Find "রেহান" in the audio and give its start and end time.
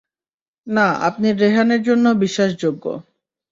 1.33-1.69